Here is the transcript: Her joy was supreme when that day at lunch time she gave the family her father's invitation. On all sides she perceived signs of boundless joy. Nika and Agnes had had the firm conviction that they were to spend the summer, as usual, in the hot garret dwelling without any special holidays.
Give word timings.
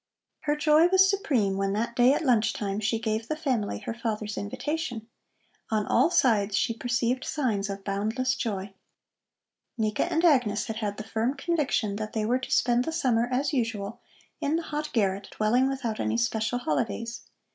Her 0.39 0.55
joy 0.55 0.87
was 0.87 1.07
supreme 1.07 1.57
when 1.57 1.73
that 1.73 1.95
day 1.95 2.11
at 2.11 2.25
lunch 2.25 2.53
time 2.53 2.79
she 2.79 2.97
gave 2.97 3.27
the 3.27 3.35
family 3.35 3.77
her 3.81 3.93
father's 3.93 4.35
invitation. 4.35 5.05
On 5.69 5.85
all 5.85 6.09
sides 6.09 6.57
she 6.57 6.73
perceived 6.73 7.23
signs 7.23 7.69
of 7.69 7.83
boundless 7.83 8.33
joy. 8.33 8.73
Nika 9.77 10.11
and 10.11 10.25
Agnes 10.25 10.65
had 10.65 10.77
had 10.77 10.97
the 10.97 11.03
firm 11.03 11.35
conviction 11.35 11.97
that 11.97 12.13
they 12.13 12.25
were 12.25 12.39
to 12.39 12.49
spend 12.49 12.85
the 12.85 12.91
summer, 12.91 13.27
as 13.31 13.53
usual, 13.53 14.01
in 14.39 14.55
the 14.55 14.63
hot 14.63 14.91
garret 14.91 15.29
dwelling 15.37 15.69
without 15.69 15.99
any 15.99 16.17
special 16.17 16.57
holidays. 16.57 17.21